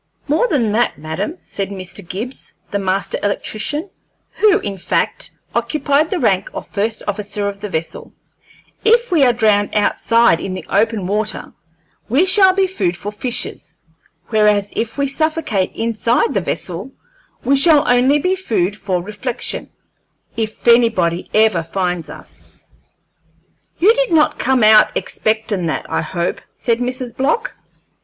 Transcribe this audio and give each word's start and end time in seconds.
"More 0.27 0.47
than 0.47 0.71
that, 0.71 0.97
madam," 0.97 1.37
said 1.43 1.69
Mr. 1.69 2.01
Gibbs, 2.03 2.53
the 2.71 2.79
Master 2.79 3.19
Electrician, 3.21 3.91
who, 4.31 4.57
in 4.61 4.79
fact, 4.79 5.29
occupied 5.53 6.09
the 6.09 6.17
rank 6.19 6.49
of 6.55 6.65
first 6.65 7.03
officer 7.07 7.47
of 7.47 7.59
the 7.59 7.69
vessel; 7.69 8.11
"if 8.83 9.11
we 9.11 9.23
are 9.23 9.31
drowned 9.31 9.75
outside 9.75 10.39
in 10.39 10.55
the 10.55 10.65
open 10.69 11.05
water 11.05 11.53
we 12.09 12.25
shall 12.25 12.51
be 12.51 12.65
food 12.65 12.97
for 12.97 13.11
fishes, 13.11 13.77
whereas 14.29 14.73
if 14.75 14.97
we 14.97 15.05
suffocate 15.07 15.71
inside 15.75 16.33
the 16.33 16.41
vessel 16.41 16.93
we 17.43 17.55
shall 17.55 17.87
only 17.87 18.17
be 18.17 18.35
food 18.35 18.75
for 18.75 19.03
reflection, 19.03 19.69
if 20.35 20.67
anybody 20.67 21.29
ever 21.31 21.61
finds 21.61 22.09
us." 22.09 22.49
"You 23.77 23.93
did 23.93 24.11
not 24.11 24.39
come 24.39 24.63
out 24.63 24.89
expectin' 24.97 25.67
that, 25.67 25.85
I 25.87 26.01
hope?" 26.01 26.41
said 26.55 26.79
Mrs. 26.79 27.15
Block. 27.15 27.53